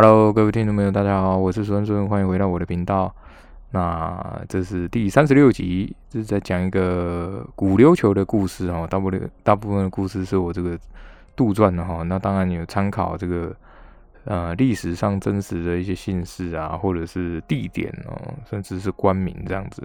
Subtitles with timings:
[0.00, 3.12] Hello，各位听众朋友，大家好，我是孙孙，欢迎回到我的频道。
[3.72, 8.86] 那这是第三十六集，这是在讲一个古琉球的故事哦。
[8.88, 10.78] 大部分大部分的故事是我这个
[11.34, 12.04] 杜撰的哈。
[12.04, 13.52] 那当然有参考这个
[14.22, 18.16] 呃历史上真实的一些姓氏啊，或者是地点哦，
[18.48, 19.82] 甚至是官名这样子。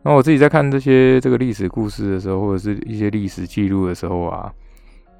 [0.00, 4.50] 那我自己在看这些这个历史故事的时候，或者是一些历史记录的时候啊，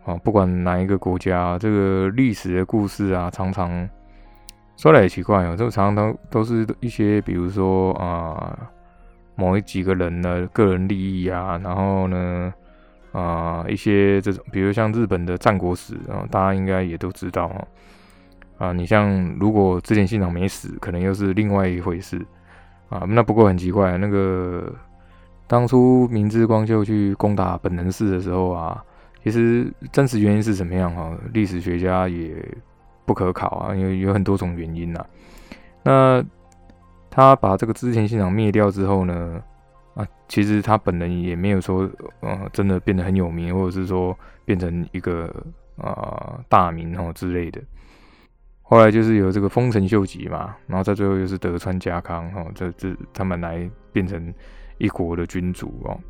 [0.05, 3.89] 啊，不管哪一个国家，这个历史的故事啊，常常。
[4.77, 8.59] 说来也奇怪哦，这常常都都是一些，比如说啊，
[9.36, 12.53] 某一几个人的个人利益啊，然后呢，
[13.12, 17.64] 啊，一些这种，比如像日本的战国史啊，大家应该也都知道啊。
[18.59, 22.21] 啊，你像如果织田信长没死，可能又是另外一回事
[22.89, 23.04] 啊。
[23.07, 24.75] 那不过很奇怪，那个
[25.46, 28.84] 当初明智光秀去攻打本能寺的时候啊，
[29.24, 31.18] 其实真实原因是怎么样哈？
[31.32, 32.33] 历史学家也。
[33.06, 35.05] 不可考啊，因为有很多种原因呐。
[35.83, 36.24] 那
[37.10, 39.42] 他把这个织田信长灭掉之后呢，
[39.92, 41.86] 啊，其实他本人也没有说，
[42.20, 45.31] 呃，真的变得很有名，或者是说变成一个
[45.77, 47.61] 啊大名哦之类的。
[48.62, 54.33] 后来就是有这个丰臣秀吉嘛，然后在最后又是德川家康哦，这这他们来变成
[54.78, 56.00] 一国的君主哦。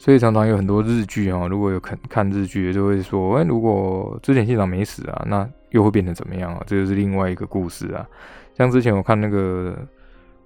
[0.00, 6.62] 所以常常有很多日剧哈，如果有看看日剧，就会说，哎，如果织田信长没死啊，那又会变成怎么样啊？
[6.66, 8.08] 这就是另外一个故事啊。
[8.56, 9.76] 像之前我看那个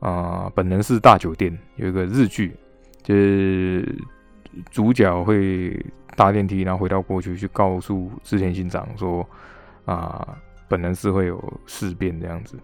[0.01, 2.53] 啊，本能寺大酒店有一个日剧，
[3.05, 3.97] 就是
[4.73, 5.81] 主角会
[6.17, 9.25] 搭电梯，然后回到过去去告诉织田信长说，
[9.85, 12.59] 啊，本能寺会有事变这样子。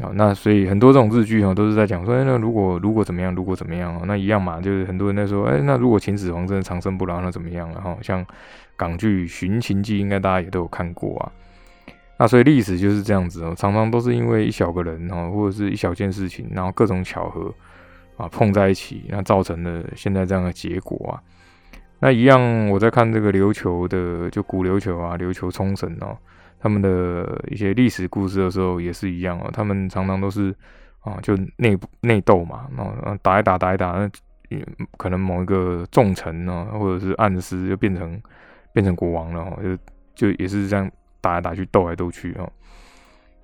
[0.00, 7.70] 啊，那所以很多这种日剧哦，都是在讲说，哎，那如果如果怎么样，如果怎么样，那一样嘛，就是很多人在说，哎，那如果秦始皇真的长生不老，那怎么样？
[7.72, 8.26] 然后像
[8.76, 11.30] 港剧《寻秦记》，应该大家也都有看过啊。
[12.18, 17.54] 那所以历史就是这样子哦，常常都是因为一小个人哦，或者是一小件事情，然后各种巧合
[18.16, 21.22] 啊碰在一起，那造成了现在这样的结果啊。
[22.00, 26.16] 那一样，我在看这个琉球的，就古琉球啊，琉球冲绳哦。
[26.64, 30.48] 他们的一些历史故事的时候也是一样哦，他们常常都是
[31.00, 34.10] 啊，就内部内斗嘛，然后打一打打一打，那
[34.96, 38.18] 可能某一个重臣呢，或者是暗司就变成
[38.72, 42.50] 变成国王了哦，就就也是这样打来打去斗来斗去哦。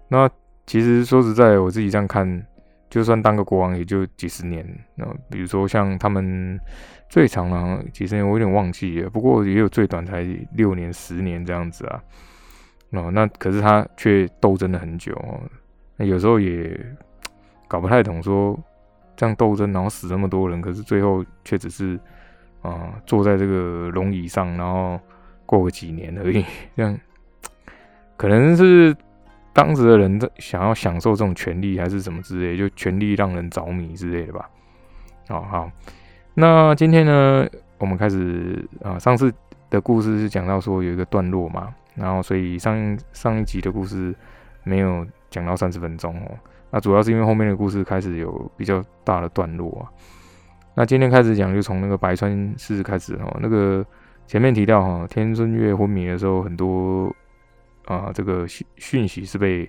[0.08, 0.26] 那
[0.64, 2.46] 其实说实在，我自己这样看，
[2.88, 4.66] 就算当个国王也就几十年。
[4.94, 6.58] 那比如说像他们
[7.10, 12.02] 最长啊几十年，我有点忘记了，不过也有最短才六年、十年这样子啊。
[12.92, 15.40] 哦，那可是他却斗争了很久哦，
[15.96, 16.78] 那有时候也
[17.68, 18.58] 搞不太懂，说
[19.16, 21.96] 这样斗争，然后死那么多人，可是最后却只是
[22.62, 24.98] 啊坐在这个龙椅上，然后
[25.46, 26.44] 过个几年而已，
[26.76, 26.98] 这样
[28.16, 28.96] 可能是
[29.52, 34.50] 当时的人在想要享受这种权利，还是什么之类，就权力让人着迷之类的吧。
[35.28, 35.70] 好好，
[36.34, 37.46] 那今天呢，
[37.78, 39.32] 我们开始啊，上次
[39.70, 41.72] 的故事是讲到说有一个段落嘛。
[41.94, 44.14] 然后，所以上上一集的故事
[44.64, 46.38] 没有讲到三十分钟哦。
[46.70, 49.90] 那主要是因为后面的故事开始有比较大的段落啊。
[50.74, 53.36] 那今天开始讲，就从那个白川市开始哦。
[53.40, 53.84] 那个
[54.26, 57.14] 前面提到哈，天孙月昏迷的时候，很多
[57.86, 59.68] 啊这个讯讯息是被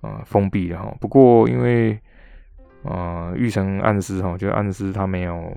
[0.00, 0.92] 啊封闭的哈。
[1.00, 1.98] 不过因为
[2.82, 5.54] 啊玉成暗示哈，就暗示他没有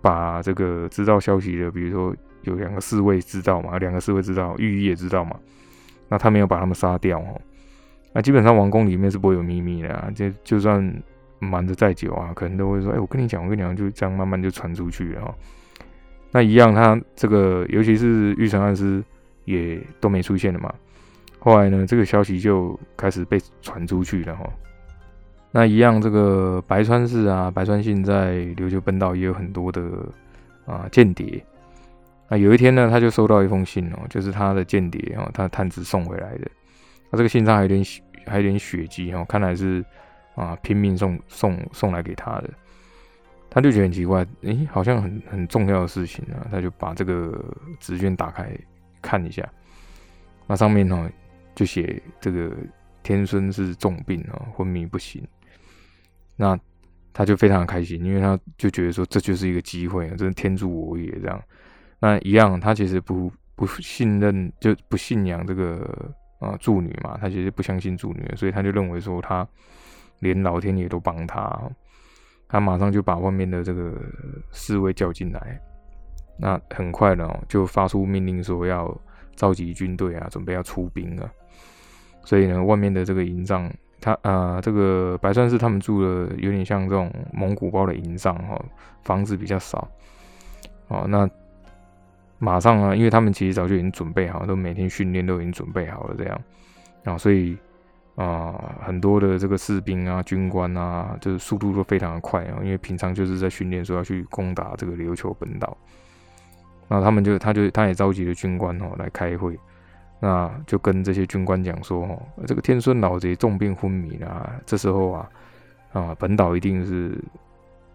[0.00, 2.16] 把这个知道消息的，比如说。
[2.42, 3.78] 有两个侍卫知道嘛？
[3.78, 5.36] 两个侍卫知道，御医也知道嘛？
[6.08, 7.40] 那他没有把他们杀掉哦。
[8.12, 10.10] 那基本上王宫里面是不会有秘密的啊。
[10.14, 11.02] 就就算
[11.38, 15.34] 瞒着再久啊，可能都会说：“哎，我跟你讲，我跟你讲，就这样慢慢就传出去了。”
[16.30, 19.02] 那一样，他这个尤其是玉成暗司
[19.44, 20.72] 也都没出现了嘛。
[21.38, 24.48] 后来呢，这个消息就开始被传出去了哈。
[25.50, 29.82] 那一样，这个白川氏啊，白川信在琉球本岛也有很多的
[30.64, 31.44] 啊间谍。
[32.32, 36.50] 那有一天呢，他就收到一封信哦，就是他的间谍哦，他的探子送回来的。
[37.10, 39.84] 他这个信上还有点血，还有点血迹哦，看来是
[40.34, 42.48] 啊拼命送送送来给他的。
[43.50, 47.38] 他就觉得很奇怪，诶，好像很很重要的事情啊，他就把这个
[47.78, 48.50] 纸卷打开
[49.02, 49.46] 看一下，
[50.46, 51.10] 那上面呢
[51.54, 52.50] 就写这个
[53.02, 55.22] 天孙是重病啊，昏迷不醒。
[56.34, 56.58] 那
[57.12, 61.38] 他就非常开心，因为他就觉得说这就是一个机会啊，真是天助我也这样。
[62.02, 65.88] 那一样，他其实不不信任，就不信仰这个
[66.40, 69.46] 啊助女嘛，他其实不相信助女，所以他就认为说他
[70.18, 71.70] 连老天爷都帮他，
[72.48, 73.94] 他马上就把外面的这个
[74.50, 75.60] 侍卫叫进来，
[76.36, 78.92] 那很快呢就发出命令说要
[79.36, 81.30] 召集军队啊，准备要出兵了。
[82.24, 88.60] 所以呢，外面的这个营帐，他啊，这个白川氏他们住的有点像这种蒙古包的营帐哈，
[89.04, 89.88] 房子比较少。
[90.88, 91.30] 哦，那
[92.44, 96.40] 马上啊，因为他们其实早就已经准备好，都每天训练都已经准备好了这样
[97.04, 97.56] 啊，所以
[98.16, 105.76] 啊，很多的这个士兵啊、军官啊，就是速度都非常的快啊，因为平常就是在训练说要去攻打这个琉球本岛。
[106.88, 109.56] 那他们就，他就，他也召集了军官哦来开会，
[110.18, 115.30] 那就跟这些军官讲说，哦，这个天孙老贼重病昏迷了，这时候啊，
[115.92, 117.16] 啊，本岛一定是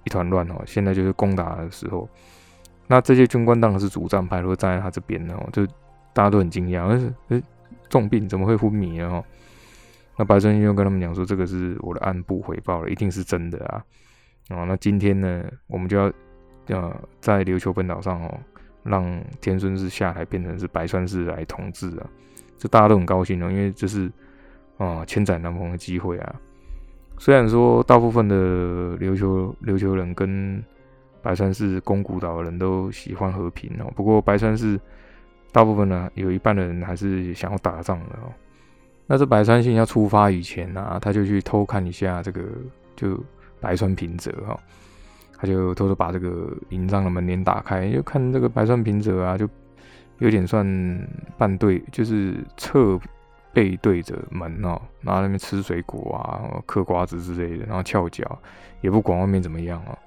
[0.05, 2.07] 一团乱哦，现在就是攻打的时候。
[2.87, 5.65] 那这些军官当然是主战派，都站在他这边哦，就
[6.13, 7.43] 大家都很惊讶，是，诶，
[7.89, 9.07] 重病怎么会昏迷呢？
[9.07, 9.23] 哦，
[10.17, 13.83] 那白川信又跟他们讲说，这个是我的暗部回报了，一定是真的啊。
[14.49, 16.11] 哦，那今天呢，我们就要，
[16.67, 18.39] 呃，在琉球本岛上哦。
[18.83, 22.07] 让天孙氏下来变成是白川氏来统治啊，
[22.57, 24.09] 这大家都很高兴哦，因为这是
[24.77, 26.35] 啊千载难逢的机会啊。
[27.17, 30.63] 虽然说大部分的琉球琉球人跟
[31.27, 34.79] 白川市宫古岛的人都喜欢和平哦，不过白川市
[35.51, 38.31] 大部分呢有一半的人还是想要打仗的哦。
[39.05, 42.43] 那这白川信要出发以前呢，他就去偷看一下这个
[42.95, 43.21] 就
[43.59, 44.57] 白川平泽哈。
[45.37, 49.45] 他就偷偷把这个营帐的门帘打开，就看这个白川平泽啊，就
[50.19, 50.65] 有点算
[51.37, 52.97] 半对，就是侧
[53.51, 58.39] 背对着门哦，然后那边吃水果啊、嗑瓜子之类的，然后翘脚，
[58.79, 59.97] 也不管外面怎么样哦。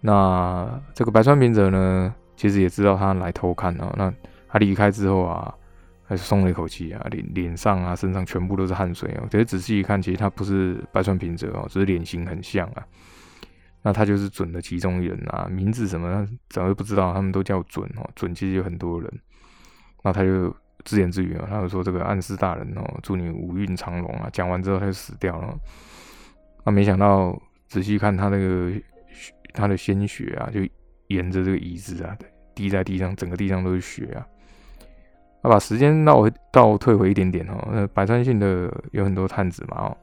[0.00, 3.92] 那这个白川平泽呢，其实也知道他来偷看哦。
[3.96, 4.12] 那
[4.48, 5.52] 他离开之后啊，
[6.04, 9.26] 还是松了一口气啊，脸脸上啊、身上全部都是汗水哦。
[9.30, 12.86] 可是仔细一看，其实他不是白川平泽哦，只是脸型很像啊。
[13.82, 18.08] 那他就是准的其中一人啊，名字什么怎么不知道，他们都叫准哦。
[18.14, 19.20] 准其实有很多人，
[20.02, 20.54] 那他就
[20.84, 25.56] 自言自语啊，他就说：“这个暗司大人哦，祝你五运长龙啊。”讲完之后他就死掉了。
[26.64, 28.72] 那没想到仔细看他那个
[29.58, 30.60] 他的鲜血啊，就
[31.08, 32.16] 沿着这个椅子啊
[32.54, 34.26] 滴在地上，整个地上都是血啊。
[35.42, 39.94] 那把时间倒倒退回一点点哦，那百川信的有很多探子嘛。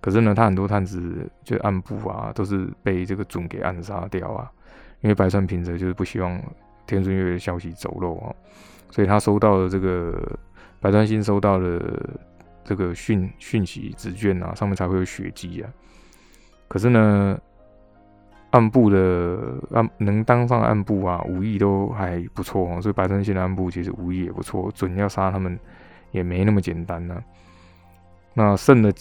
[0.00, 4.50] 可是呢，他很多探子就暗部啊，都是被这个准给暗杀掉啊。
[5.00, 6.40] 因为白川平则就是不希望
[6.86, 8.34] 天孙月的消息走漏啊，
[8.90, 10.38] 所以他收到了这个
[10.80, 11.80] 白川信收到了
[12.64, 15.70] 这个讯讯息纸卷啊，上面才会有血迹啊。
[16.68, 17.38] 可是呢，
[18.50, 25.58] 暗部的暗能当上暗部啊，武艺都还不错哦，所以白川信的暗部其实武艺也不错，准要杀他们
[26.10, 27.22] 也没那么简单呢。
[28.34, 28.92] 那剩的。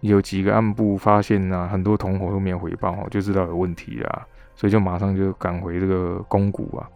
[0.00, 6.88] 有几个暗部发现啊，很多同伙都没有回报，就知道有问题啦，所以就马上就赶回这个宫谷啊。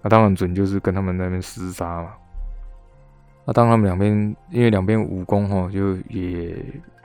[0.00, 2.14] 那当然准就是跟他们那边厮杀嘛。
[3.44, 6.56] 那当他们两边，因为两边武功哈，就也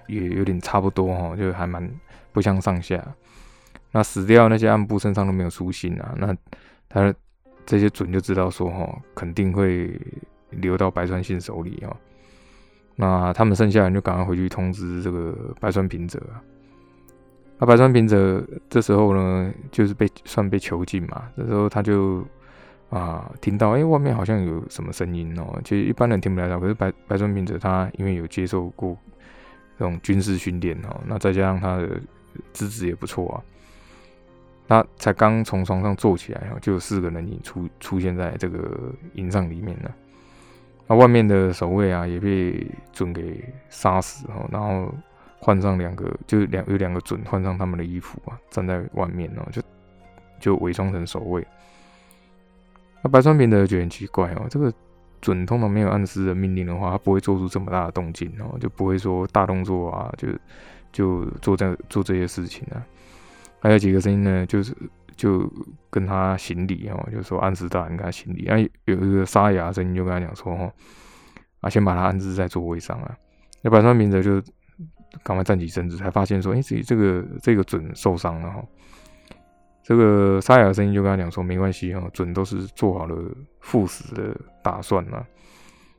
[0.08, 1.86] 也有点差不多哈，就还蛮
[2.32, 2.96] 不相上下。
[3.92, 6.36] 那死掉那些暗部身上都没有书信啊，那
[6.90, 7.14] 他
[7.66, 10.00] 这些准就知道说哈，肯定会
[10.52, 11.96] 流到白川信手里啊。
[12.96, 16.22] 那他们剩下人就赶快回去通知这个白川平泽。
[17.60, 21.24] 那白川平泽这时候呢，就是被算被囚禁嘛。
[21.36, 22.26] 这时候他就
[22.90, 25.60] 啊，听到哎，外面好像有什么声音哦。
[25.64, 28.98] 其实一般人听不来的，可是白白川平泽他因为有接受过
[29.78, 32.02] 这种军事训练哦，那再加上他的
[32.54, 33.44] 资质也不错啊。
[34.68, 39.92] 他才刚从床上坐起来哦，就有四个人影出出现在这个营帐里面了。
[40.88, 44.94] 那外面的守卫啊，也被准给杀死哦，然后
[45.40, 49.62] 换上两个，就两有两个准换上他们的衣服啊，站在外面哦，就
[50.40, 51.46] 就伪装成守卫。
[53.02, 54.74] 那白川平德觉得很奇怪哦，这个
[55.22, 60.28] 准通常没有暗示的命令的话，他不会做出这么大的动静哦，就不会说大动作啊，就
[60.92, 62.84] 就做这做这些事情啊。
[63.60, 64.76] 还有几个声音呢，就是。
[65.18, 65.52] 就
[65.90, 68.46] 跟他行礼哦，就说安置大人跟他行礼。
[68.46, 70.72] 啊有一个沙哑声音就跟他讲说：“哦，
[71.60, 73.18] 啊，先把他安置在座位上啊。”
[73.64, 74.40] 那白川明则就
[75.24, 78.64] 赶快站起身子，才发现说：“哎，自己这个这个准受伤了哈。”
[79.82, 83.16] 这个沙哑声音就跟他讲说：“没关系哈，准都是做好了
[83.62, 85.26] 赴死的打算了。”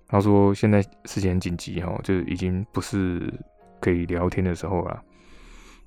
[0.06, 3.34] 他说：“现在事情很紧急哈，就已经不是
[3.80, 5.02] 可以聊天的时候了。”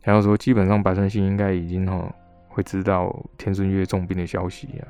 [0.01, 2.11] 然后说：“基本上白川信应该已经哈。”
[2.53, 4.83] 会知道天孙月重病的消息啊，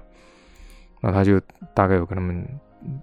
[0.99, 1.39] 那他就
[1.75, 2.43] 大概有跟他们，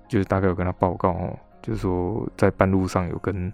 [0.09, 3.53] 就是大概有跟他报告哦，就是说在半路上有跟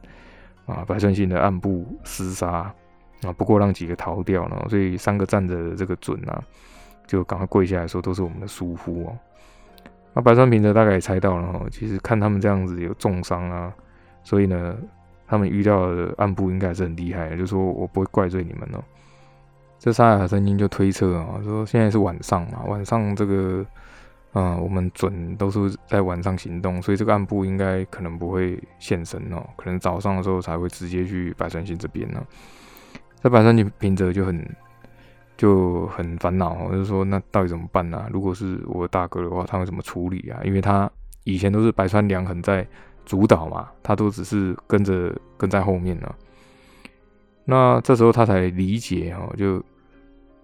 [0.65, 2.75] 啊白川信的暗部厮杀
[3.23, 6.43] 啊，不过让几个逃掉了，所以三个站着的这个准啊，
[7.07, 9.19] 就赶快跪下来说都是我们的疏忽哦。
[10.15, 13.71] 那白川平则大概也猜到了哈，其实看他们这样子有重伤啊，
[14.23, 14.75] 所以呢，
[15.27, 18.83] 他们遇到的暗部应该是很厉害，就说我不会怪罪你们哦。
[19.79, 23.67] 这沙雅声音就推测啊，说现在是晚上嘛，晚上这个，
[24.33, 32.25] 嗯，我们准都是在晚上行动，所以这个暗部应该可能不会现身哦，可能早上的时候才会直接去百川星这边呢。
[33.23, 34.57] 这百川星平泽就很
[35.37, 38.09] 就很烦恼哦，就说那到底怎么办呢？
[38.11, 40.41] 如果是我大哥的话，他会怎么处理啊？
[40.45, 40.91] 因为他
[41.25, 42.67] 以前都是百川良很在
[43.05, 46.15] 主导嘛，他都只是跟着跟在后面呢。
[47.45, 49.63] 那这时候他才理解哈，就。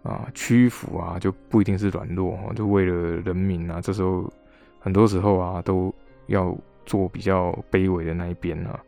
[0.02, 4.32] 啊，屈服啊，就不一定是软弱哈，就为了人民啊，这时候
[4.78, 5.94] 很多时候啊，都
[6.28, 8.80] 要做比较卑微的那一边啊。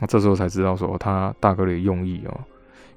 [0.00, 2.40] 那这时候才知道说他大哥的用意哦，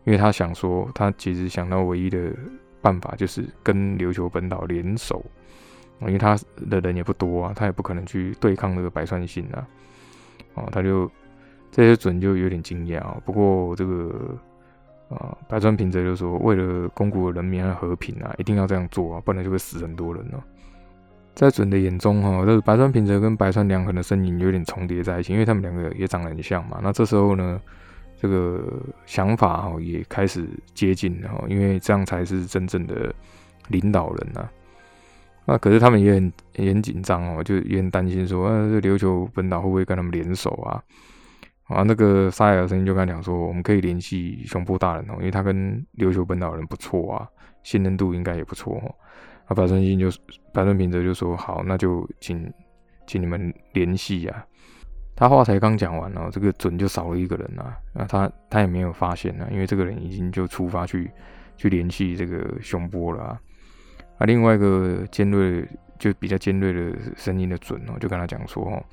[0.06, 2.34] 因为他想说，他其实想到唯一的
[2.80, 5.22] 办法就是跟琉球本岛联手，
[6.00, 6.38] 因为他
[6.70, 9.68] 的人也不多啊，他也不可能去对抗那个白川信啊。
[10.54, 11.10] 哦，他就
[11.72, 14.38] 这些准就有点惊讶，不过这个。
[15.10, 20.38] 啊，白川平则就说：“为了宫古人民的和平啊，一定要这样做啊，不然就会死很多人哦。”
[21.34, 26.80] 在准的眼中，哈，这个白川平则跟白川良衡的身影有点重叠在一起，因为他们两个也长得很像嘛。
[26.84, 27.60] 那这时候呢，
[28.22, 28.64] 这个
[29.08, 33.12] 想法哈也开始接近哈，因为这样才是真正的
[33.70, 34.48] 领导人呐。
[35.50, 40.84] 那可是他们也很也很紧张哦，就也很担心说，呃，这琉球本岛会不会跟他们联手啊？
[41.64, 47.28] 啊，那个沙尔声音就跟他讲说，我们可以联系熊波大人哦，因为他跟琉球本岛人不错啊，
[47.64, 48.96] 信任度应该也不错哦。
[49.48, 50.08] 啊，白川信就
[50.54, 52.54] 白川平则就说好，那就请
[53.08, 54.46] 请你们联系啊。
[55.16, 61.10] 他话才刚讲完哦，这个准就少了一个人啊，那他他也没有发现啊，因为这个人已经就出发去
[61.58, 63.42] 去联系这个熊波了啊。
[64.20, 68.86] 啊，另外一个尖锐就比较尖锐的声音的准哦，就跟他讲说哦。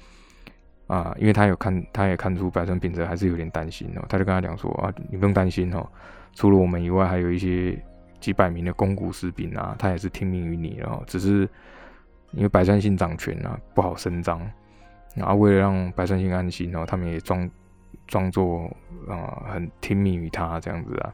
[0.86, 5.84] 啊，因为他有看，他也看出白川平则还是有点担心哦，他就跟他讲说啊，你不用担心哦，
[6.32, 7.76] 除了我们以外，还有一些
[8.20, 11.40] 几百名的公谷士兵啊，他也是听命于你哦，只是
[12.30, 14.40] 因为白川信掌权啊，不好声张，
[15.16, 17.50] 然后为了让白川信安心哦，他们也装
[18.06, 18.72] 装作
[19.08, 21.12] 啊很听命于他这样子啊，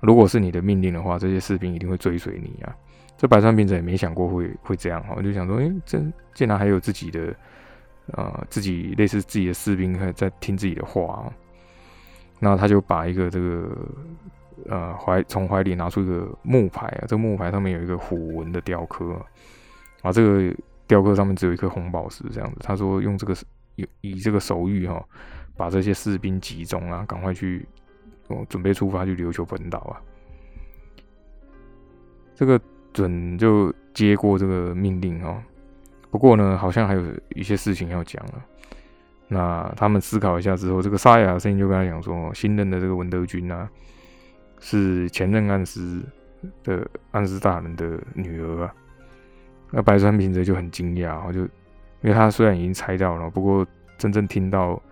[0.00, 2.74] 如果是你的命令的话，这些士兵一定会追随你啊，
[3.16, 6.00] 这白川平则也没想过会会这样哈，我就想说，哎，这
[6.34, 7.34] 竟然还有自己的。
[8.14, 11.32] 呃，自己类似自己的士兵还在听自己的话啊，
[12.40, 13.68] 那他就把一个这个
[14.68, 19.14] 呃怀从怀里拿出一个木牌啊，这个木牌上面有一个虎纹的雕刻
[20.02, 20.52] 啊，这个
[20.88, 22.56] 雕刻上面只有一颗红宝石这样子。
[22.62, 23.32] 他说用这个
[23.76, 25.00] 以以这个手谕哈，
[25.56, 27.64] 把这些士兵集中啊，赶快去
[28.30, 30.00] 哦准备出发去琉球本岛啊。
[32.34, 32.58] 这个
[32.92, 35.42] 准就接过这个命令哦。
[36.10, 37.02] 不过呢，好像还有
[37.34, 38.44] 一些事情要讲了。
[39.28, 43.70] 那他们思考一下之后，这个沙哑的声音就跟他讲说：“新任的这个文德君啊，
[44.58, 46.02] 是前任暗司
[46.64, 48.74] 的暗司大人的女儿啊。”
[49.70, 51.48] 那白川平则就很惊讶，就因
[52.08, 53.64] 为他虽然已经猜到了，不过
[53.96, 54.82] 真正听到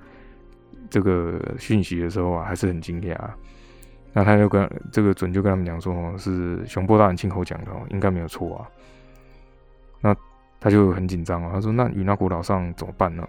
[0.91, 3.17] 这个讯息的时候啊，还是很惊讶。
[4.13, 8.69] 那他就跟这个准就跟他们讲说：“是熊波大人亲口讲的，应该没有错啊。”
[10.01, 10.17] 那。
[10.61, 13.25] 他就很紧张啊，他说：“那与那国岛上怎么办呢？”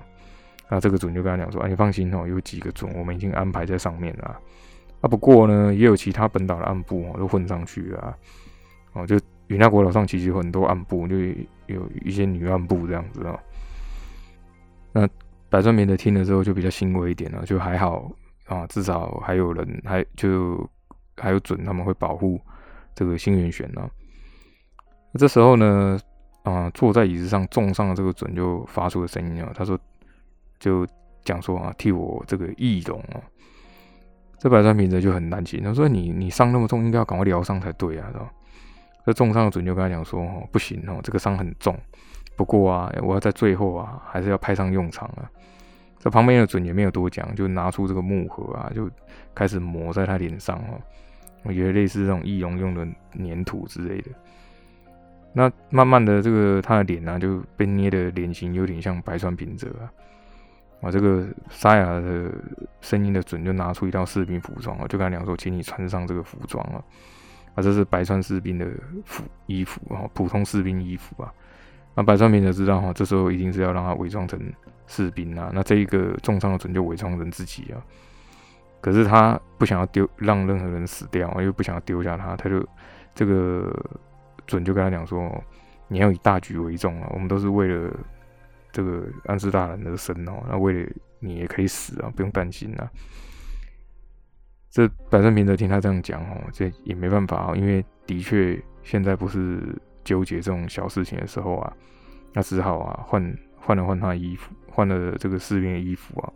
[0.67, 4.41] 那这个准就跟他讲说：“啊，你放心哦，有几个准我们已经安排在上面了。
[5.01, 8.17] 啊，不过呢，也有其他本岛的暗部哦都混上去了。
[8.93, 11.17] 哦，就与那国岛上其实有很多暗部，就
[11.67, 13.39] 有一些女暗部这样子啊。
[14.91, 15.07] 那
[15.49, 18.11] 百川明的听了之后就比较欣慰一点了，就还好
[18.45, 20.69] 啊，至少还有人还就
[21.17, 22.39] 还有准他们会保护
[22.95, 23.89] 这个星元玄呢。
[25.15, 25.99] 这时候呢。”
[26.43, 29.77] 啊，坐在椅子上重伤的这个准就发出了声音啊，他说，
[30.57, 30.87] 就
[31.23, 33.21] 讲说啊，替我这个易容啊。
[34.39, 38.31] 这白川平则就很担心，他说你你伤那么重，应该要赶快疗伤才对啊，是吧？
[39.05, 41.77] 这重伤的准就跟他讲说，哦，不行哦，这个伤很重，
[42.39, 45.29] 不过啊，我要在最后啊，还是要派上用场啊。
[45.97, 48.89] 这旁边的准也没有多讲，就拿出这个木盒啊，就
[49.35, 50.79] 开始抹在他脸上哦，
[51.43, 54.11] 我觉得类似这种易容用的粘土之类的。
[55.33, 59.91] 那慢慢的，这个他的脸呢就被捏的脸型有点像白川平泽啊。
[60.81, 62.31] 啊，这个沙哑的
[62.79, 66.81] 声音的准就拿出一套士兵服装啊，就跟他讲说，请你穿上这个服装啊。
[67.55, 68.65] 啊，这是白川士兵的
[69.03, 71.33] 服衣服啊，普通士兵衣服啊。
[71.99, 74.39] 那白川平则知道哈，这时候一定是要让他伪装成
[74.87, 75.51] 士兵啊。
[75.53, 77.83] 那这一个重伤的准就伪装成自己啊。
[78.79, 82.65] 可是他不想要丢让任何人死掉，又不想要丢下他，他就
[83.13, 83.69] 这个。
[84.47, 85.31] 准就跟他讲说，
[85.89, 87.95] 你要以大局为重啊，我们都是为了
[88.71, 90.89] 这个安师大人而生哦，那为了
[91.19, 92.89] 你也可以死啊，不用担心啊。
[94.71, 99.61] 这百胜平则听他这样讲哦，这也没办法啊，因为的确现在不是
[100.03, 101.73] 纠结这种小事情的时候啊，
[102.33, 106.31] 那只好啊换换了换他的衣服，换了这个士兵的衣服啊。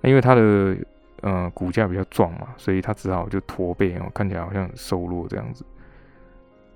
[0.00, 0.76] 那因为他的
[1.22, 5.64] 呃骨架比较壮嘛，所以他只好就驼背哦，看起来好像瘦弱这样子。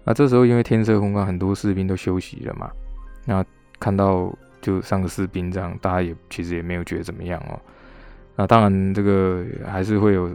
[0.05, 2.71] 那这时候因为天色昏暗，很多士兵都休息了嘛，
[3.27, 3.45] 那
[3.79, 7.61] 看到就上个士兵这样，大家也其实也没有觉得怎么样哦。
[8.37, 10.31] 那当然这个还是会有。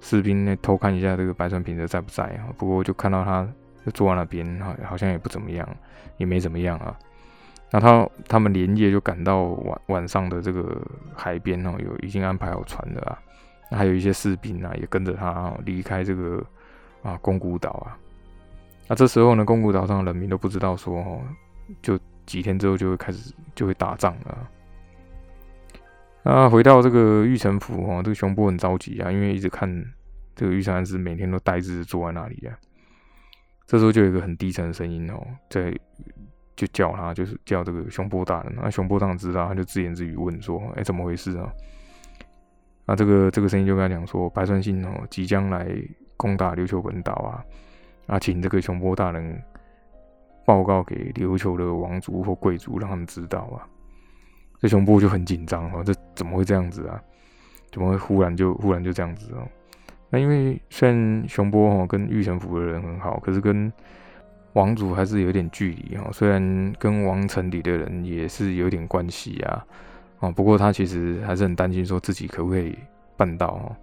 [0.00, 2.46] 士兵呢偷看一下这个白川平则在不在啊？
[2.56, 3.44] 不过就看到他
[3.84, 5.68] 就坐在那边哈，好像也不怎么样，
[6.16, 6.96] 也没怎么样啊。
[7.70, 10.80] 那他他们连夜就赶到晚晚上的这个
[11.14, 13.18] 海边哦，有已经安排好船的啊。
[13.70, 16.42] 还有一些士兵啊也跟着他离开这个
[17.02, 17.98] 啊宫古岛啊。
[18.86, 21.20] 那这时候呢，宫古岛上的人民都不知道说哦，
[21.82, 24.48] 就几天之后就会开始就会打仗了。
[26.22, 29.68] 那回到这个玉城府哦，这个熊波很着急啊，因为一直看
[30.34, 32.56] 这个玉成安是每天都呆滞坐在那里啊。
[33.68, 35.70] 这时候就有一个很低沉的声音哦，在
[36.56, 38.54] 就叫他，就是叫这个熊波大人。
[38.56, 41.52] 那熊波当然知道，他就自言自语问说：“哎，怎么回事啊？”
[42.86, 45.70] 那这个这个声音就跟他讲说：“白川信哦，即将来
[46.16, 47.44] 攻打琉球本岛啊，
[48.06, 49.38] 啊，请这个熊波大人
[50.46, 53.68] 报告给琉球的王族或贵族，让他们知道啊。”
[54.58, 56.98] 这熊波就很紧张哦，这怎么会这样子啊？
[57.70, 59.46] 怎么会忽然就忽然就这样子哦？
[60.10, 63.70] 那因为虽然熊波哦跟玉城府的人很好，可是跟
[64.54, 66.08] 王族还是有点距离哦。
[66.12, 69.64] 虽然跟王城里的人也是有点关系啊，
[70.20, 72.76] 哦，不过他其实还是很担心，说自己可不可以
[73.16, 73.76] 办到哦。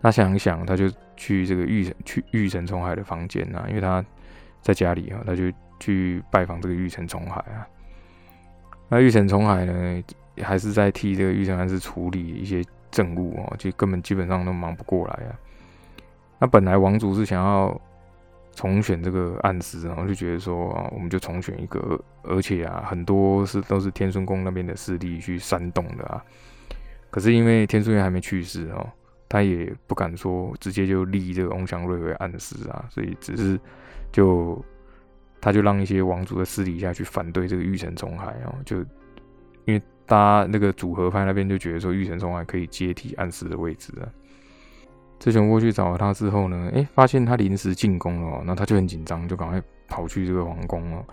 [0.00, 4.02] 他想一想，他就去这个玉城去玉城重海的房间啊，因为他
[4.62, 7.66] 在家里啊，他就去拜访这个玉城重海啊。
[8.88, 10.02] 那玉城重海呢，
[10.42, 15.38] 还是在替这个玉城安师处理一些政务哦，就根本基本上都忙不过来啊。
[16.38, 17.80] 那本来王族是想要
[18.54, 26.24] 重选这个暗司，然后就觉得说啊，我们就重选一个，而且啊，很多是都是天顺宫那边的势力去煽动的啊。
[27.10, 28.86] 可是因为天顺院还没去世哦，
[29.28, 33.58] 他也不敢说直接就立这个翁祥瑞为暗司啊，所以只是
[34.12, 34.62] 就。
[35.42, 38.80] 他就让一些王族的私底下去反对这个玉城重海哦，就
[39.64, 44.10] 因为搭那个组合派那边就觉得说玉城重海可以接替暗室的位置啊。
[45.20, 51.04] 志雄过去找了他之后呢，哎，发现他临时进宫了，那他就很紧张，就赶快跑去这个皇宫哦。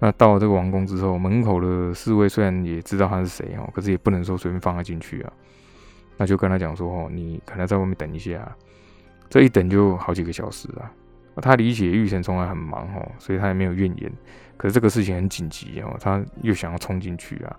[0.00, 5.32] 那到了这个王宫之后，门口的侍卫虽然也知道他是谁哦，可是也不能说随便放他进去啊。
[6.16, 8.56] 那就跟他讲说哦，你可能在外面等一下，
[9.30, 10.90] 这一等就好几个小时啊。
[11.40, 14.10] 他理解玉成从来很忙哦，所以他也没有怨言。
[14.56, 17.56] 可是这个事情很紧急哦，他又想要冲进去啊。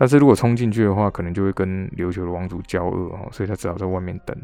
[0.00, 4.34] 但是如果冲进去的话，可能就会跟琉球的王族交恶哦，所以他只好在外面等。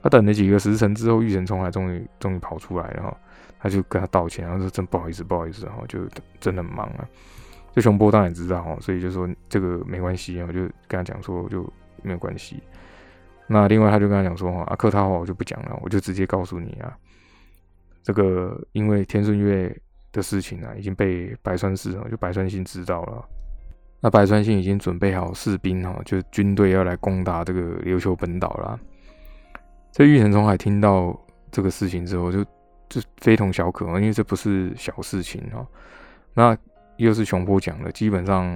[0.00, 3.16] 他等了几个时辰之后，玉成冲来终于终于跑出来了，
[3.58, 5.98] 他就跟他道歉，然后说真不好意思，不好意思，然后就
[6.38, 7.04] 真的很忙啊。
[7.74, 11.68] 就熊波当然知道哦，所以就说这个没关系然后，就跟他讲说就
[12.04, 12.62] 没有关系。
[13.48, 16.96] 那另外他就跟他讲说啊，客套话我就不讲了，我就直接告诉你啊。
[18.04, 19.76] 这个因为天顺月
[20.12, 23.28] 的事情啊，已经被白川氏啊，就白川信知道了。
[24.00, 28.78] 那白川信已经准备好士兵哈，就军队要来攻打这个琉球本岛了。
[29.92, 31.18] 这玉城重海听到
[31.50, 32.44] 这个事情之后，就
[32.88, 35.66] 就非同小可因为这不是小事情哦。
[36.34, 36.56] 那
[36.96, 38.46] 又是熊坡讲的，基本上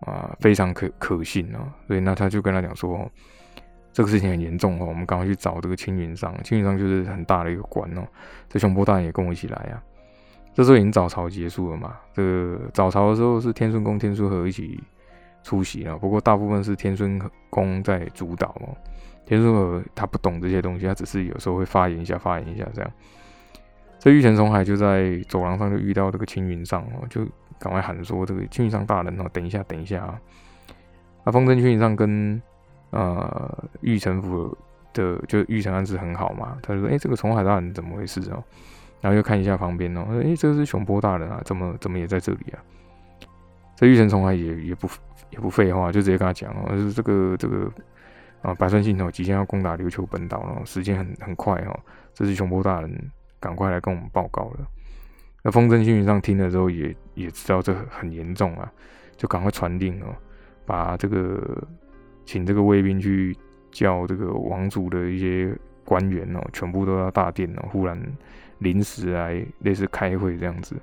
[0.00, 3.10] 啊非常可可信哦，所以那他就跟他讲说。
[3.90, 6.32] 这个事情很严重哦，我们赶快去找这个青云上。
[6.44, 8.06] 青云上就是很大的一个官哦。
[8.48, 9.82] 这熊波大人也跟我一起来啊。
[10.54, 11.96] 这时候已经早朝结束了嘛。
[12.12, 14.82] 这个早朝的时候是天孙宫、天孙和一起
[15.42, 18.76] 出席了，不过大部分是天孙宫在主导哦。
[19.24, 22.90] 天孙和他不懂这些东西，他只是有时候会发言一下、发言一下这样。
[23.98, 27.26] 这玉泉重海就在走廊上就遇到这个青云上哦，就
[27.58, 30.20] 赶快喊说：“这个青云上大人哦，等一下，等一下啊！”
[31.24, 32.40] 啊，风筝青云上跟。
[32.90, 34.56] 呃，玉成府
[34.94, 38.42] 的就玉成安是很好嘛，他就说：“哎，这个重海大人怎么回事哦？”
[39.00, 42.58] 然后又看一下旁边哦，：“哎，这个是熊波大人啊，怎么怎么也在这里啊？”
[43.76, 44.88] 这玉成重海也也不
[45.30, 47.70] 也不废话，就直接跟他讲哦：“是这个这个
[48.42, 51.80] 啊，百川信哦，即将要攻打琉球本岛了，时间很很快哦，
[52.12, 54.66] 这是熊波大人赶快来跟我们报告了。”
[55.42, 58.72] 那风筝星云上听了之后，也也知道这很严重啊，
[59.16, 60.14] 就赶快传令哦，
[60.64, 61.62] 把这个。
[62.30, 63.34] 请这个卫兵去
[63.70, 65.50] 叫这个王族的一些
[65.82, 67.98] 官员哦，全部都要大殿哦，忽然
[68.58, 70.76] 临时来类似开会这样子。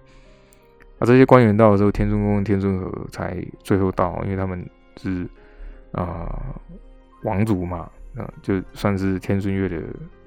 [1.00, 4.66] 啊，这些官员到的时候，天孙宫、天孙和才最后到，因为他们
[4.98, 5.28] 是
[5.92, 6.56] 啊
[7.24, 9.82] 王族嘛，啊就算是天孙月的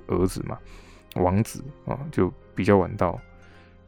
[0.09, 0.59] 儿子嘛，
[1.17, 3.19] 王子啊就比较晚到。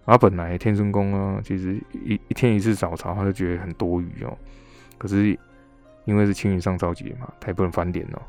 [0.06, 4.36] 啊本来天孙宫啊，其实一一天一次早朝，他就觉得很多余哦。
[4.96, 5.38] 可是
[6.06, 8.22] 因为是青云上朝节嘛，他也不能翻脸哦。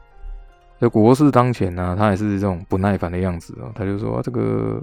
[0.79, 3.71] 在国事当前呢，他还是这种不耐烦的样子哦。
[3.73, 4.81] 他就说：“这个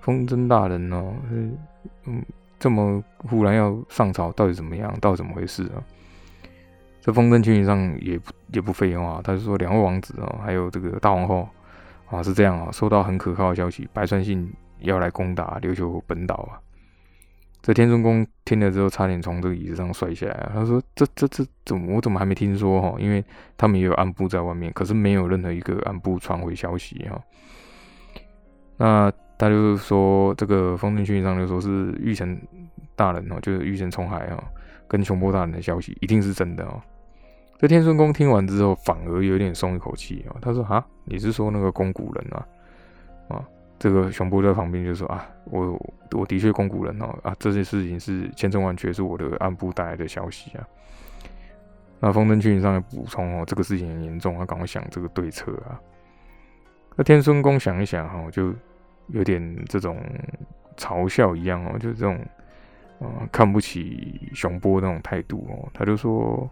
[0.00, 1.14] 风筝大人哦，
[2.04, 2.24] 嗯，
[2.58, 4.92] 这么忽然要上朝，到底怎么样？
[5.00, 5.84] 到底怎么回事啊？”
[7.00, 11.48] 这风筝青云上也不也不废话，他就说：“两位王子哦，还有这个大皇后
[12.10, 16.56] 啊，是这样啊，收到很可靠的消息，白川信。”要来攻打琉球本岛啊！
[17.60, 20.50] 这天孙公听了之后，差点从这个椅子上摔下来。
[20.54, 21.96] 他说：“这、这、这怎么？
[21.96, 22.94] 我怎么还没听说哈？
[22.98, 23.22] 因为
[23.58, 27.20] 他们也有暗部在外面，可是没有任何一个暗部传回消息哈。”
[28.78, 32.38] 那他就是说：“这个风筝群上就说是玉成
[32.94, 34.44] 大人哦，就是玉成重海啊，
[34.86, 36.78] 跟熊波大人的消息一定是真的哦。”
[37.58, 40.36] 这天孙公听完之后，反而有点松一口气哦。
[40.42, 42.46] 他说：“啊，你是说那个宫古人啊？
[43.28, 43.48] 啊？”
[43.80, 45.72] 这个熊波在旁边就说啊，我
[46.12, 50.68] 我的确公古人哦啊，这件事情是千真万确，是我的暗部带来的消息啊。
[51.98, 55.80] 那风筝群上的补充哦，这个事情很严重，他赶快想这个对策啊。
[56.94, 58.52] 那天孙公想一想哈，就
[59.12, 60.00] 有点这种
[60.76, 62.18] 嘲笑一样哦，就是这种
[63.00, 66.48] 嗯看不起熊波那种态度哦，他就说，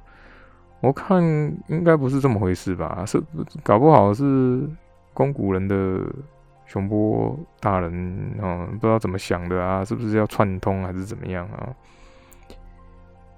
[0.81, 1.23] 我看
[1.69, 3.23] 应该不是这么回事吧，是
[3.63, 4.69] 搞不好是
[5.13, 6.05] 公古人的。
[6.71, 7.91] 熊波大人，
[8.43, 11.75] 嗯，不知道怎么想的啊，是不是要串通还是怎么样啊？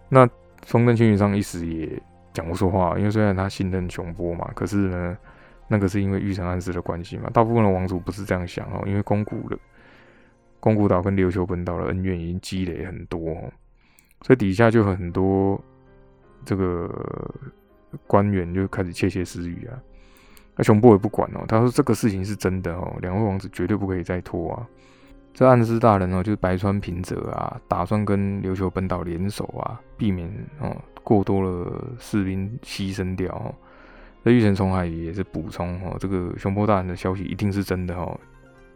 [0.08, 0.28] 那
[0.66, 2.02] 风筝青云上一时也
[2.32, 5.16] 讲不出话，因为虽然他信任熊波嘛，可是呢，
[5.72, 7.30] 那个是因为玉成暗示的关系嘛。
[7.32, 9.56] 大部分的王族不是这样想哦，因为宫古的
[10.58, 13.22] 宫古岛跟琉球本岛的恩怨已经积累很多，
[14.22, 15.62] 所以底下就很多
[16.44, 16.90] 这个
[18.08, 19.78] 官员就开始窃窃私语啊。
[20.56, 24.66] 那熊波也不管哦，他说这个事情是真的哦，两位王子绝对不可以再拖啊！
[25.32, 30.28] 这暗司大人哦，就是白川平泽啊，打算跟琉球本岛联手啊，避免
[30.58, 33.54] 哦过多的士兵牺牲掉。
[34.24, 38.18] 这玉成重海也是补充哦，这个熊波大人的消息一定是真的哦，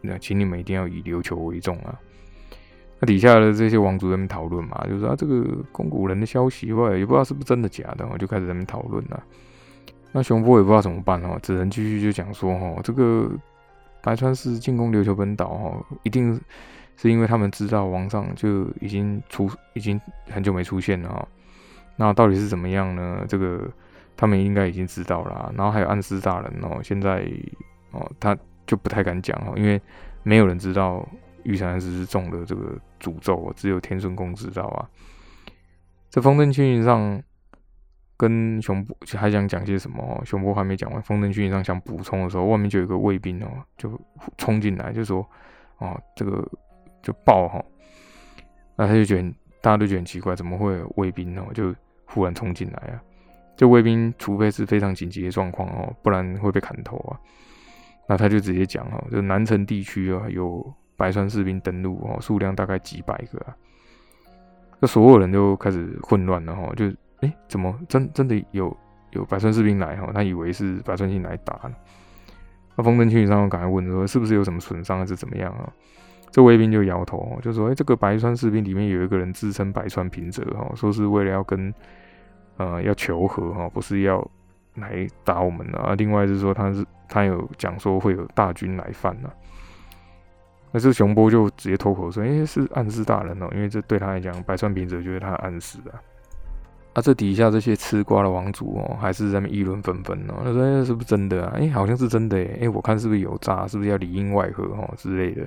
[0.00, 1.98] 那请你们一定要以琉球为重啊！
[3.00, 9.22] 那底下的这些王族在那边讨论嘛，就是说这个宫古人的消息，或也不知道是不是真的假的，我就开始在那边讨论了。
[10.12, 13.30] 那熊波也不知道怎么办哦，只能继续就讲说哦，这个
[14.00, 16.40] 白川氏进攻琉球本岛哦，一定
[16.96, 21.28] 是因为他们知道王上就已经出，已经很久没出现了哦。
[21.96, 23.24] 那到底是怎么样呢？
[23.28, 23.68] 这个
[24.16, 25.52] 他们应该已经知道了。
[25.56, 27.26] 然后还有暗司大人哦，现在
[27.92, 29.80] 哦他就不太敢讲哦，因为
[30.22, 31.06] 没有人知道
[31.42, 34.88] 玉山寺是中了这个诅咒，只有天顺公知道啊。
[36.10, 37.22] 这风筝青云上。
[38.16, 40.22] 跟熊波还想讲些什么？
[40.24, 44.00] 熊波还没讲完，风筝军上想补充的时候，外面就有个卫兵哦，就
[44.38, 45.28] 冲进来，就说
[45.78, 46.48] ：“哦，这个
[47.02, 47.62] 就爆哈。”
[48.76, 49.28] 那他就觉得
[49.60, 51.74] 大家都觉得很奇怪，怎么会有卫兵哦，就
[52.04, 53.02] 忽然冲进来啊？
[53.56, 57.18] 这卫兵除非是非常紧急的状况哦，不然会被砍头啊。
[58.08, 60.64] 那他就直接讲哦，就南城地区啊，有
[60.96, 63.56] 白川士兵登陆哦，数量大概几百个啊。
[64.80, 66.92] 那所有人都开始混乱了哈，就。
[67.20, 68.76] 哎，怎么真真的有
[69.12, 70.10] 有白川士兵来哈？
[70.12, 71.74] 他以为是白川信来打呢。
[72.76, 75.72] 那丰臣群上赶快问说，是不是有什么损伤还是怎么样啊？
[76.30, 81.72] 这卫兵就摇头，就说：哎，这个白川士兵里面有一个人自称白川平泽哈，说是为了要跟
[82.56, 84.26] 呃要求和哈，不是要
[84.74, 85.94] 来打我们的啊。
[85.96, 89.30] 另外是说他是他有讲说会有大军来犯呢。
[90.72, 95.92] 那这熊波就直接脱口说：哎，是暗示大人哦，因为这对他来讲，白川平则就是他暗示的。
[96.94, 100.42] 啊，这底下这些吃瓜的王族哦，还是在那议论纷纷哦。
[100.44, 101.52] 他说：“是不是真的啊？
[101.56, 102.58] 哎，好像是真的哎。
[102.62, 103.66] 哎，我看是不是有诈？
[103.68, 105.46] 是不是要里应外合哦之类的？”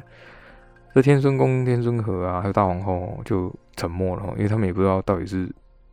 [0.96, 5.50] 这天孙公、天孙和啊，还有大皇后就沉默了，因为他们也不知道到底是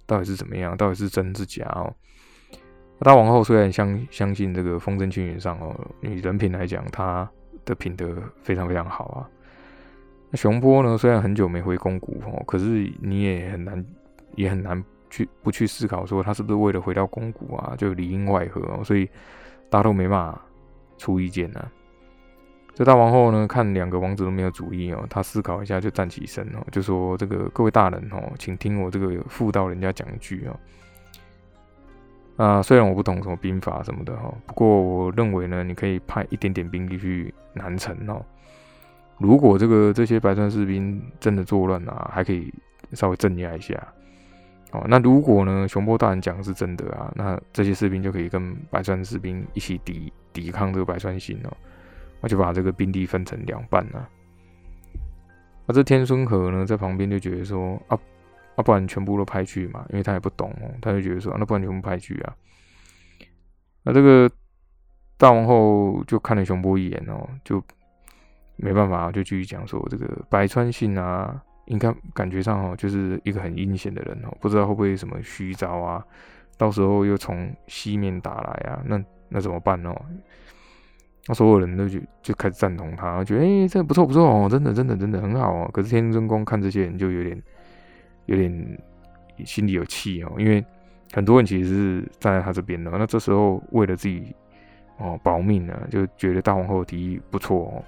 [0.07, 1.93] 到底是怎么样，到底是真是假哦。
[3.01, 7.29] 大王后虽然相相信这个风筝青云上哦，以人品来讲，他
[7.64, 9.29] 的品德非常非常好啊。
[10.31, 13.85] 那熊波呢，虽然很久没回宫谷哦，可是你也很难，
[14.37, 14.85] 也很难。
[15.11, 19.09] 去不去思考说他是不是为了回到宫谷啊，就里应外合哦，所以
[19.71, 20.45] 大家都没办法
[20.99, 21.64] 出意见呢。
[22.75, 30.59] 这大王后呢，看两个王子都没有主意哦，他思考一下就站起身哦，就说：“这个各位大人哦，请听我这个妇道人家讲一句哦。
[32.37, 38.21] 啊，虽然我不懂什么兵法什么的哈，不过我认为呢，你可以派一点点兵力去南城哦。
[39.19, 42.53] 如果这个这些白川士兵真的作乱啊，还可以
[42.93, 43.75] 稍微镇压一下。”
[44.73, 51.57] 哦，那如果呢，熊波大人讲的是真的啊，那这些士兵就可以跟白川士兵一起抵抵抗这个白川信哦，
[52.25, 54.09] 那就把这个兵力分成两半啊。
[55.67, 57.99] 那这天孙和呢，在旁边就觉得说啊
[58.57, 62.35] 啊，不然全部都派去嘛，因为他也不懂哦，他就觉得说，那不然全部派去啊。
[63.83, 64.31] 那这个
[65.19, 67.63] 大王后就看了熊波一眼哦，就
[68.57, 71.43] 没办法，就继续讲说这个白川信啊。
[71.67, 76.05] 应该感觉上哦，就是一个很阴险的人哦，不知道会不会什么虚招啊？
[76.59, 79.97] 到时候又从西面打来啊，那那怎么办哦？
[81.27, 85.71] 那所有人都就就开始赞同他，觉得哎，这不错不错哦，真的真的真的很好哦。
[85.73, 87.43] 可是天尊公看这些人就有点
[88.27, 88.79] 有点
[89.45, 90.65] 心里有气哦，因为
[91.13, 92.91] 很多人其实是站在他这边的。
[92.91, 94.35] 那这时候为了自己
[94.99, 97.83] 哦保命呢，就觉得大皇后的提议不错哦。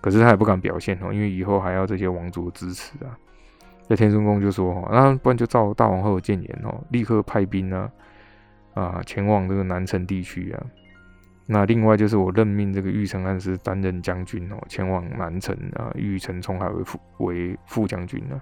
[0.00, 3.16] 可是他也不敢表现哦，因为以后还要这些王族支持啊。
[3.88, 7.90] 那天孙公就说：“哦，那不然就照大王后的谏言哦，立刻派兵呢，
[8.72, 10.66] 啊，前往这个南城地区啊。
[11.46, 18.40] 那另外就是我任命这个玉成安师担任将军哦，前往南城啊，玉成重海为副为副将军呢。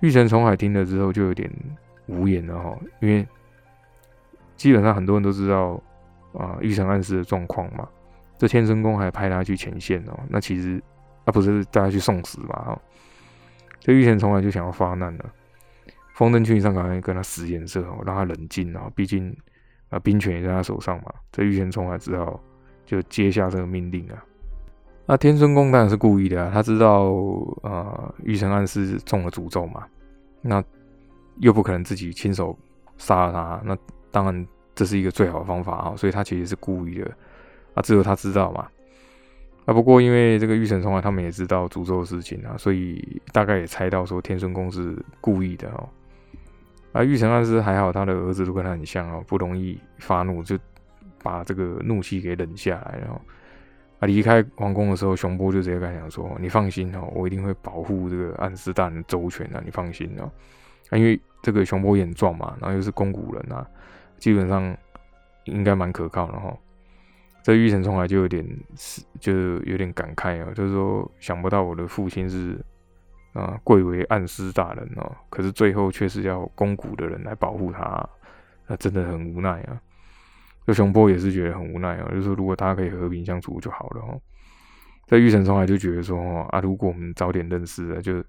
[0.00, 1.50] 玉成重海听了之后就有点
[2.06, 3.26] 无言了哈，因为
[4.56, 5.82] 基本上很多人都知道
[6.32, 7.88] 啊，玉成安师的状况嘛。”
[8.36, 10.82] 这天生公还派他去前线哦，那其实
[11.24, 12.54] 他不是带他去送死嘛？
[12.56, 12.80] 哈，
[13.78, 15.24] 这玉成从来就想要发难了。
[16.14, 19.34] 风灯群上赶快跟他使眼色哦，让他冷静啊，毕竟
[19.94, 21.12] 啊兵权也在他手上嘛。
[21.30, 22.40] 这玉田从来只好
[22.84, 24.24] 就接下这个命令啊。
[25.06, 27.12] 那天孙公当然是故意的啊，他知道
[27.62, 29.86] 啊玉成暗是中了诅咒嘛，
[30.40, 30.64] 那
[31.38, 32.56] 又不可能自己亲手
[32.96, 33.76] 杀了他，那
[34.10, 37.10] 当然这是一个最好的方法啊，所以他其实是故意的。
[37.74, 38.68] 啊，只有他知道嘛。
[39.66, 45.88] 啊，不过因为这个玉神虫啊，他们也知道诅咒的事情啊，所以大概也猜到说天孙公是故意的哦。
[46.94, 50.56] 啊，玉成暗是还好，他的儿子都跟他很像哦，不容易发怒，就
[51.20, 53.20] 把这个怒气给忍下来了。
[53.98, 60.30] 啊，离开皇宫的时候，熊波就直接跟他讲说：“你放心哦，我一定会保护这个暗斯大人周全啊，你放心哦。”
[60.90, 63.66] 啊，因为这个熊波眼壮嘛，然后又是公古人啊，
[64.18, 64.76] 基本上
[65.46, 66.56] 应该蛮可靠的哈。
[67.42, 69.32] 这玉成从来就有点是，就
[69.64, 72.56] 有点感慨哦，就是说想不到我的父亲是
[73.34, 78.08] 啊贵为暗司大人哦，可是最后却是要公谷的人来保护他，
[78.66, 79.78] 那真的很无奈啊。
[80.66, 84.18] 这熊波也是觉得很无奈啊，就是如果大家可以和平相处就好了哦。
[85.06, 88.22] 在玉成从来就觉得说啊，如果我们早点认识啊，就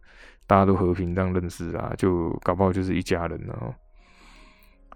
[0.45, 3.73] 大家都和平这样认识啊，就搞不好就是一家人了。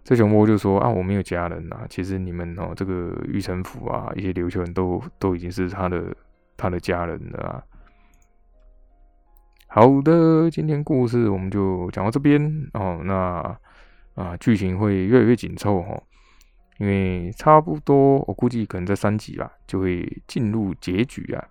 [0.04, 1.86] 这熊波就说啊，我没有家人呐。
[1.90, 6.14] 其实你们哦，这个玉成府啊，一些琉球人都都已经是他的
[6.58, 7.64] 他的家人了啊。
[9.72, 12.42] 好的，今天故事我们就讲到这边
[12.74, 13.02] 哦。
[13.06, 13.56] 那
[14.16, 16.04] 啊，剧情会越来越紧凑哦，
[16.80, 21.48] 因为差不多我估计可能在三集吧，就会进入结局啊。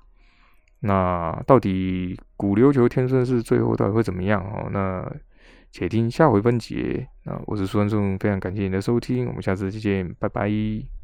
[0.80, 4.68] 那到底古琉球天顺是最后到底会怎么样哦？
[4.72, 5.08] 那
[5.70, 7.06] 且听下回分解。
[7.22, 10.97] 那我是苏安松，非常感谢你的收听，我们下次再见，拜拜。